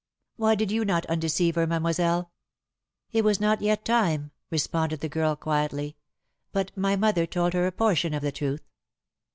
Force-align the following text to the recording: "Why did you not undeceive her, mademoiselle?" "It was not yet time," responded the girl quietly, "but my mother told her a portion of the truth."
"Why 0.35 0.55
did 0.55 0.71
you 0.71 0.83
not 0.83 1.05
undeceive 1.05 1.53
her, 1.53 1.67
mademoiselle?" 1.67 2.31
"It 3.11 3.23
was 3.23 3.39
not 3.39 3.61
yet 3.61 3.85
time," 3.85 4.31
responded 4.49 5.01
the 5.01 5.09
girl 5.09 5.35
quietly, 5.35 5.95
"but 6.51 6.75
my 6.75 6.95
mother 6.95 7.27
told 7.27 7.53
her 7.53 7.67
a 7.67 7.71
portion 7.71 8.15
of 8.15 8.23
the 8.23 8.31
truth." 8.31 8.63